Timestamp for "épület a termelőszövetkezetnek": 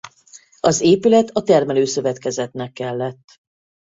0.81-2.71